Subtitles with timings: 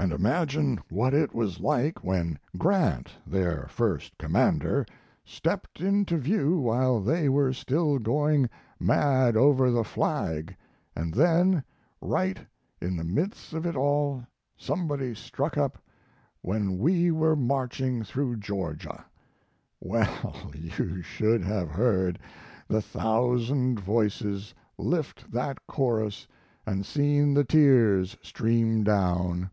[0.00, 4.86] And imagine what it was like when Grant, their first commander,
[5.26, 8.48] stepped into view while they were still going
[8.78, 10.56] mad over the flag,
[10.96, 11.62] and then
[12.00, 12.38] right
[12.80, 14.24] in the midst of it all
[14.56, 15.76] somebody struck up
[16.40, 19.04] "When we were marching through Georgia."
[19.82, 22.18] Well, you should have heard
[22.68, 26.26] the thousand voices lift that chorus
[26.64, 29.50] and seen the tears stream down.